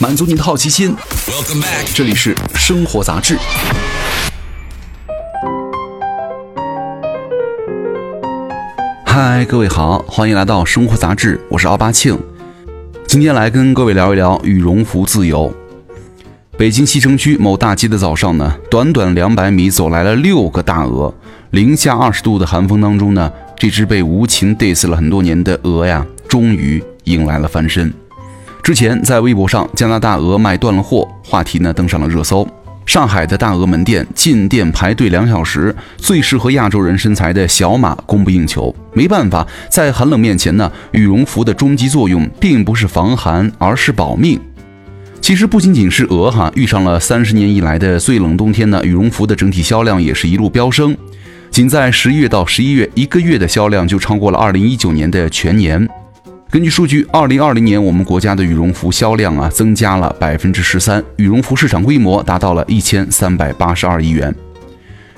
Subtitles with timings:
[0.00, 0.94] 满足你的好奇心。
[1.92, 3.36] 这里是生活杂志。
[9.04, 12.16] 嗨，各位好，欢迎来到生活杂志，我是奥巴庆。
[13.08, 15.52] 今天来跟各位聊一聊羽绒服自由。
[16.56, 21.12] 北京西城区某大街的早上呢，短短两百米走来了六个大鹅。
[21.50, 27.92] 零下二十度的寒风当中呢，这只被无情 diss 了很多年的鹅呀，终于迎来了翻身。
[28.68, 32.46] 之前在微博上，加拿大鹅卖断了货，话题呢登上了热搜。
[32.84, 38.74] 上海的大鹅门店进店排队两小时，最适合亚洲人身材的小码供不应求。
[38.92, 44.38] 没办法，在寒冷面前呢，羽绒服的终极作用并不是防寒，而是保命。
[45.22, 50.94] 其实不仅仅是鹅哈，遇上了三十年以来的最冷冬天呢，羽绒服的整体销量也是一路飙升。
[51.50, 55.88] 仅在十一月到十一月一个月的销量就超过了二零一九年的全年。
[56.50, 64.34] 根据数据，二零二零年我们国家的羽绒服销量啊增加了百分之十三，羽绒服市场规模达到了一千三百八十二亿元。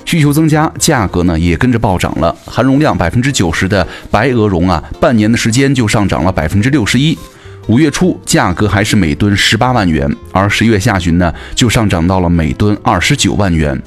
[0.04, 2.34] 需求增加，价格呢也跟着暴涨了。
[2.46, 7.16] 含绒量百分之九十的白鹅绒啊，半年的时间就上涨了百分之六十一。
[7.68, 13.80] 五月初价格还是每吨十八万元，而十月下旬呢就上涨到了每吨二十九万元。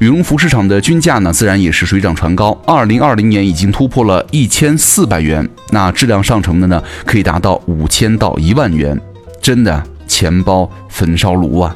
[0.00, 2.50] 羽绒服市场的均价呢，自然也是水涨船高。
[2.66, 9.00] 二零二零年已经突破了一千四百元，那质量上乘的呢，可以达到五千到一万元，
[9.40, 11.74] 真的钱包焚烧炉啊！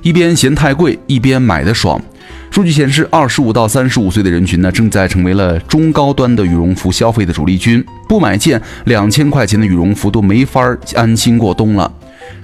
[0.00, 2.00] 一边嫌太贵，一边买的爽。
[2.52, 7.84] 数据显示，二十五到三十五岁的人群呢，正在成为了中高端的羽绒服消费的主力军。
[8.08, 10.62] 不买件两千块钱的羽绒服都没法
[10.94, 11.92] 安心过冬了。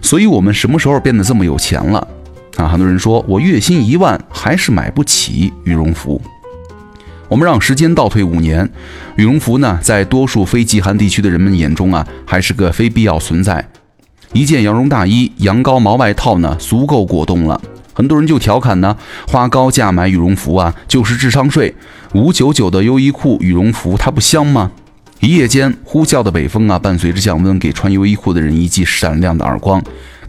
[0.03, 2.07] 所以，我们什么时候变得这么有钱了？
[2.57, 6.21] 啊，很多人说我月薪一万还是买不起羽绒服。
[7.29, 8.71] 我们让时间倒退五年，
[9.17, 13.67] 羽绒服呢，在多数非极寒地区的人们眼中啊，还是个非必要存在。
[14.35, 17.61] 一件羊绒大衣、羊羔毛外套呢，足够过冬了。
[17.95, 21.75] 很多人就调侃呢，花高价买羽绒服啊，就是智商税。
[22.15, 24.71] 五九九的优衣库羽绒服，它不香吗？
[25.21, 29.83] 一夜间，呼啸的北风啊，伴随着降温，给穿优衣库的人一记闪亮的耳光。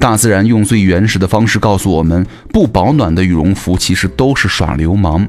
[0.03, 5.25] 大自然用最原始的方式告诉我们，不保暖的羽绒服其实都是耍流氓。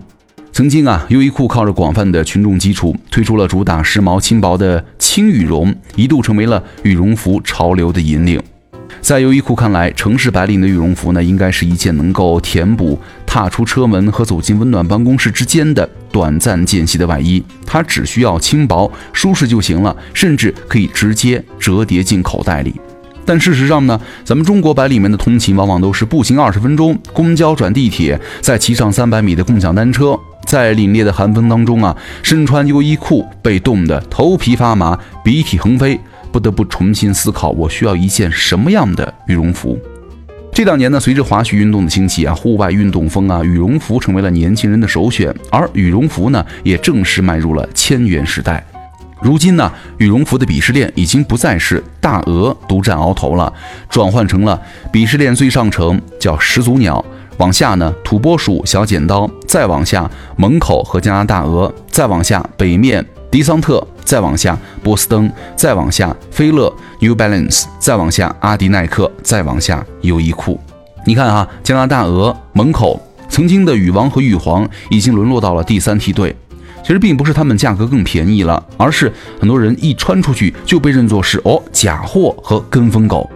[0.50, 8.42] 曾经啊，优衣库靠着广泛的群众基础，推出了主打时髦轻薄的轻羽绒，一度成为了羽绒服潮流的引领。
[9.00, 17.40] 在优衣库看来，城市白领的羽绒服呢，应该是一件能够填补踏出车门和走进温暖办公室之间的短暂间隙的外衣。
[17.64, 22.74] 它只需要轻薄、舒适就行了，甚至可以直接折叠进口袋里。
[23.26, 35.98] 但事实上呢，咱们中国白领们的通勤往往都是步行二十分钟，公交转地铁，再骑上三百米的共享单车，在凛冽的寒风当中啊，身穿优衣库被冻得头皮发麻，鼻涕横飞，
[36.30, 39.78] 不得不重新思考我需要一件什么样的羽绒服。
[40.52, 48.64] 这两年呢，随着滑雪运动的兴起啊，户外运动风啊，羽绒服成为了年轻人的首选，而羽绒服呢，也正式迈入了千元时代。
[49.22, 53.52] 如今呢，羽绒服的鄙视链已经不再是大鹅独占鳌头了，
[53.88, 54.60] 转换成了
[54.92, 57.02] 鄙视链最上层叫始祖鸟，
[57.38, 66.70] 往下呢土拨鼠、小剪刀，再往下门口和加拿大鹅，再往下北面迪桑特，再往下波司登，再往下菲乐
[67.00, 70.60] New Balance，再往下阿迪耐克，再往下优衣库。
[71.06, 76.36] 你看哈，加拿大鹅、门口曾经的羽王和羽皇已经沦落到了第三梯队。
[76.84, 83.28] 其实并不是他们价格更便宜了，而是很多人一穿出去就被认作是哦假货和跟风狗。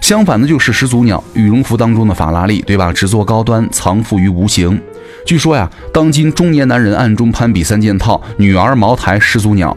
[0.00, 2.92] 相反的，就是始祖鸟羽绒服当中的法拉利，对吧？
[2.92, 4.78] 只做高端，藏富于无形。
[5.24, 9.76] 据说呀，当今中年男人暗中攀比三件套：女儿茅台始祖鸟。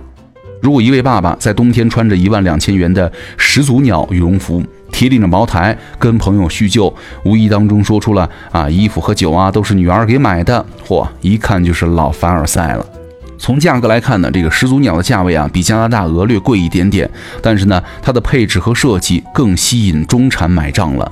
[0.61, 4.61] 如果一位爸爸在冬天穿着一万两千元的始祖鸟羽绒服，
[4.91, 12.85] 提领着茅台，跟朋友叙旧，无意当中说出了啊衣服和酒啊都是女儿给买的，嚯，一看就是老凡尔赛了。
[13.39, 17.09] 从价格来看呢，这个始祖鸟的价位啊比加拿大鹅略贵一点点，
[17.41, 21.11] 但是呢，它的配置和设计更吸引中产买账了。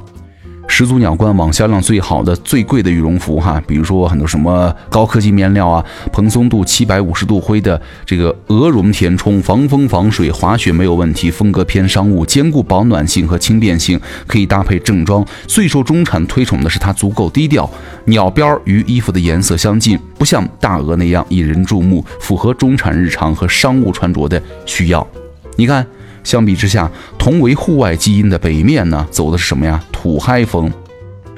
[0.69, 15.25] 始祖鸟官网销量最好的、最贵的羽绒服哈，比如说很多什么高科技面料啊，蓬松度七百五十度灰的这个鹅绒填充，防风防水，滑雪没有问题，风格偏商务，兼顾保暖性和轻便性，可以搭配正装。
[15.47, 17.67] 最受中产推崇的是它足够低调，
[18.05, 25.07] 鸟边与衣服的颜色相近，不像大鹅那样引人注目，符合中产日常和商务穿着的需要。
[25.55, 25.83] 你看。
[26.27, 29.81] 相比之下，同为户外基因的北面呢，走的是什么呀？
[29.93, 30.69] 土嗨风。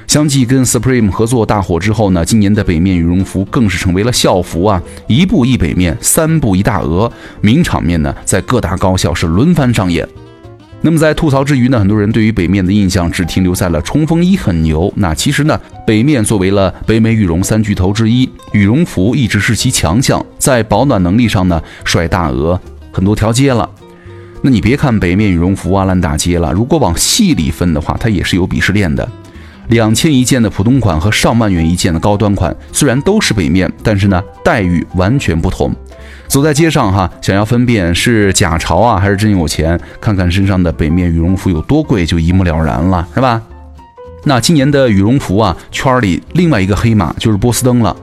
[0.07, 4.81] 相继跟 Supreme 合作大火之后呢，今年的北面羽绒服更是成为了校服啊！
[5.05, 10.09] 一步一北面，三步一大鹅，名场面呢，在各大高校是轮番上演。
[10.81, 14.91] 那么在吐槽之余呢，很多人对于北面的印象只停留在了冲锋衣很牛。
[14.95, 22.59] 那其实呢，北面作为了北美羽绒三巨头之一，羽绒服一直是其强项，在保暖能力上呢，甩大鹅
[22.91, 23.69] 很多条街了。
[24.41, 29.07] 那你别看北面羽绒服啊烂大街了，如果往细里分的话，它也是有鄙视链的。
[29.67, 35.75] 两千一件的普通款和上万元一件的高端款，虽然都是北面，但是呢，待遇完全不同。
[36.27, 43.41] 走在街上哈，想要分辨是假潮啊还是真有钱，看看身上的北面羽绒服有多贵，就一目了然了，是吧？
[44.23, 47.95] 那今年的羽绒服啊，圈里另外一个黑马就是波司登了。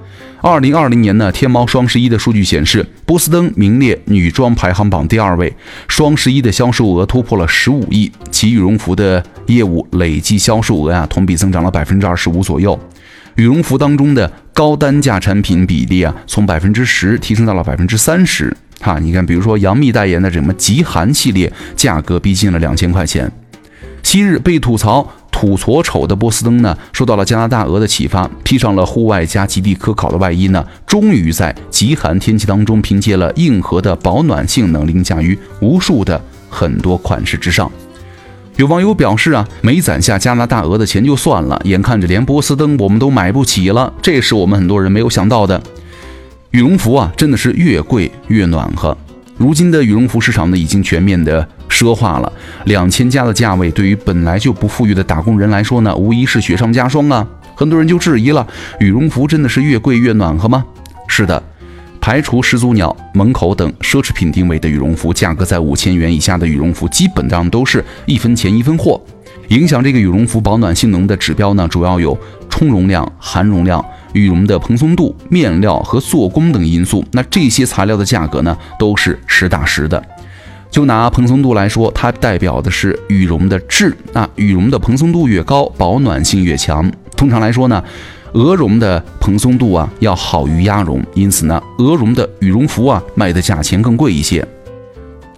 [0.49, 5.53] 二零二零年呢，天猫双十一的数据显示，波司登名列女装排行榜第二位，
[5.89, 12.79] 双十一的销售额突破了十五亿，其羽绒服的业务累计销售额呀，同比增长了百分之二十五左右。
[13.35, 18.57] 羽绒服当中的高单价产品比例啊，从百分之十提升到了百分之三十。
[18.81, 23.29] 哈，你看，比如说杨幂代言的什么极寒系列，价格逼近了两千块钱。
[24.05, 36.19] 昔日被吐槽土矬丑的波司登呢，受到了加拿大鹅的启发，披上了户外加极地科考的外衣呢，终于在极寒天气当中，凭借了硬核的保暖性能，凌驾于无数的
[36.49, 37.71] 很多款式之上。
[38.57, 45.63] 有网友表示啊，没攒下加拿大鹅的钱就算了，眼看着连波司登我们都买不起了，这是我们很多人没有想到的。
[46.53, 48.97] 羽绒服啊，真的是越贵越暖和。
[49.37, 52.33] 如今的羽绒服市场呢，已经全面的奢华了。
[52.65, 57.27] 两千加的价位，对于本来就不富裕的打工人来说呢，无疑是雪上加霜啊。
[57.55, 58.47] 很多人就质疑了，
[58.81, 60.65] 羽绒服真的是越贵越暖和吗？
[61.07, 61.43] 是的。
[62.01, 69.01] 排除始祖鸟、门口等奢侈品定位的羽绒服，价格在五千元以下的羽绒服，基本上都是一分钱一分货。
[69.49, 72.17] 影响这个羽绒服保暖性能的指标呢，主要有
[72.49, 77.05] 充绒量、含绒量、羽绒的蓬松度、面料和做工等因素。
[77.13, 80.01] 那这些材料的价格呢，都是实打实的。
[80.71, 83.97] 就拿蓬松度来说，它代表的是羽绒的质。
[84.13, 86.91] 那羽绒的蓬松度越高，保暖性越强。
[87.17, 87.83] 通常来说呢。
[88.33, 94.47] 鹅绒的蓬松度啊要好于鸭绒，因此呢，鹅绒的羽绒服啊卖的价钱更贵一些。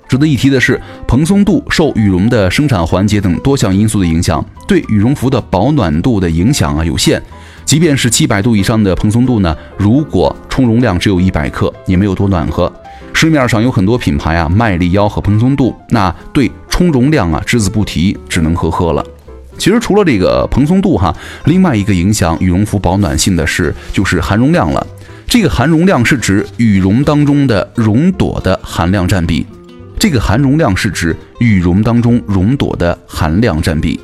[0.08, 7.22] 值得一提的是，蓬松度受羽绒的生产环节等多项因素的影响，对羽绒服的保暖度的影响啊有限。
[7.64, 12.72] 即便是七百度以上的蓬松度呢，如果充绒量只有一百克，也没有多暖和。
[13.20, 19.05] 市面上有很多品牌啊卖力吆喝蓬松度，那对充绒量啊只字不提，只能呵呵了。
[19.59, 21.12] 其实除了这个蓬松度哈，
[21.44, 24.87] 另外一个影响羽绒服保暖性的是就是含绒量了。
[25.26, 29.44] 这个含绒量是指羽绒当中的绒朵的含量占比。
[29.99, 33.99] 这个含绒量是指羽绒当中绒朵的含量占比。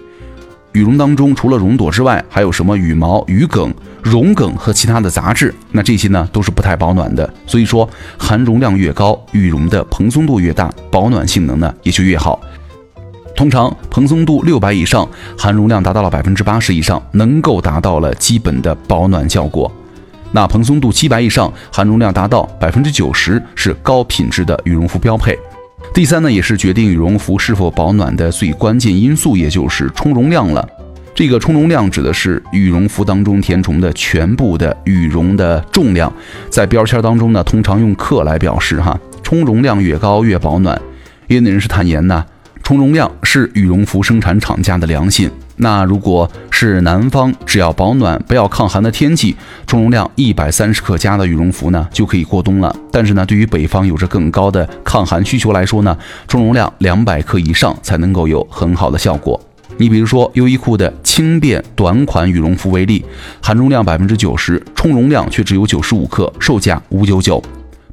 [0.74, 3.72] 羽绒当中除了绒朵之外，还有什么羽毛、羽梗、
[4.02, 5.54] 绒梗和其他的杂质。
[5.70, 7.32] 那这些呢都是不太保暖的。
[7.46, 7.88] 所以说
[8.18, 12.40] 含绒量越高，羽绒的蓬松度越大，保暖性能呢也就越好。
[13.36, 19.70] 通常蓬松度六百以上，含绒量达到了百分之八十以上，能够达到了基本的保暖效果。
[20.32, 25.38] 那蓬松度七百以上，含绒量达到百分之九十，是高品质的羽绒服标配。
[25.94, 30.69] 第三呢，也是决定羽绒服是否保暖的最关键因素，也就是充绒量了。
[31.14, 36.12] 这个充绒量指的是羽绒服当中填充的全部的羽绒的重量，
[36.50, 38.99] 在标签当中呢，通常用克来表示哈。
[39.23, 40.76] 充绒量越高越保暖。
[41.29, 42.25] 业内人士坦言呢。
[42.64, 45.31] 充绒量是羽绒服生产厂家的良心。
[45.56, 49.36] 那如果是南方，只要保暖不要抗寒的天气，
[49.67, 52.74] 充绒量一百三十克加的羽绒服呢就可以过冬了。
[52.91, 55.96] 但是呢，对于北方有着更高的抗寒需求来说呢，
[56.27, 59.38] 充绒量两百克以上才能够有很好的效果。
[59.77, 63.05] 你比如说优衣库的轻便短款羽绒服为例，
[63.43, 67.43] 含绒量百分之九十，充绒量却只有九十五克，售价五九九。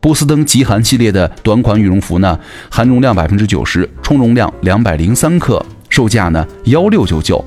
[0.01, 2.38] 波司登极寒系列的短款羽绒服呢，
[2.72, 7.46] 含绒量百分之九十，充绒量两百零三克，售价呢幺六九九。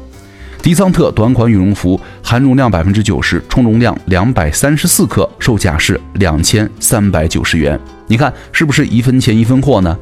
[0.63, 7.79] 迪桑特短款羽绒服含绒量百分之九十，充绒量两百三十四克，售价是两千三百九十元。
[8.07, 9.99] 你看是不是一分钱一分货呢？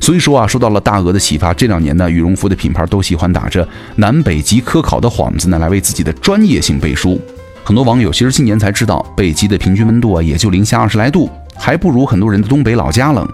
[0.00, 7.20] 所以说啊，受到了大鹅的启发，这两年呢，羽绒服的品牌都喜欢打着南北极科考的幌子呢，来为自己的专业性背书。
[7.62, 11.30] 很多网友其实今年才知道，北极的平均温度啊，也就零下二十来度。
[11.62, 13.24] 还不如很多人的东北老家冷。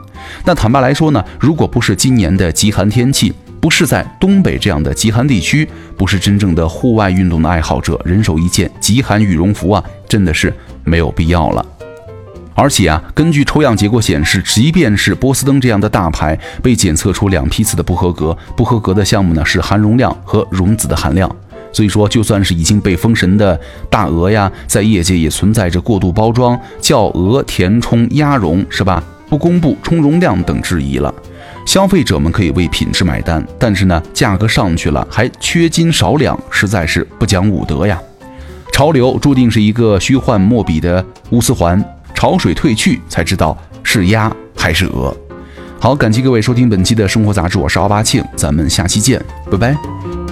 [0.45, 5.67] 那坦白来说呢，如果不是今年的极寒天气，不是在东北这样的极寒地区，
[5.97, 10.53] 不是真正的户外运动的爱好者，人手一件极寒羽绒服啊，真的是
[10.85, 11.65] 没有必要了。
[12.55, 21.35] 而且啊，根据抽样结果显示，即便是波司登这样的大牌被检测出两批次的不合格，不合格的项目呢是含绒量和绒子的含量。
[21.73, 23.59] 所以说，就算是已经被封神的
[23.91, 29.03] 大鹅呀，在业界也存在着过度包装、叫鹅填充、鸭绒，是吧？
[29.29, 31.13] 不公布充绒量等质疑了。
[31.67, 38.01] 消费者们可以为品质买单，但是呢，价格上去了还缺斤少两，实在是不讲武德呀。
[38.73, 41.85] 潮流注定是一个虚幻莫比的乌丝环，
[42.15, 45.15] 潮水退去才知道是鸭还是鹅。
[45.79, 50.28] 好，感谢各位收听本期的生活杂志，我是奥巴庆，咱们下期见，拜拜。